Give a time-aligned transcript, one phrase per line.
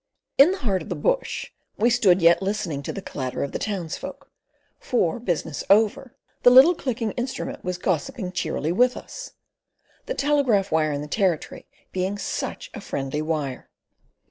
[0.39, 3.59] In the heart of the bush we stood yet listening to the clatter of the
[3.59, 4.31] townsfolk,
[4.79, 11.01] for, business over, the little clicking instrument was gossiping cheerily with us—the telegraph wire in
[11.01, 13.69] the Territory being such a friendly wire.